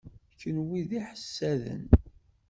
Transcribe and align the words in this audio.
Kenwi 0.39 0.81
d 0.89 0.91
iḥessaden. 0.99 1.83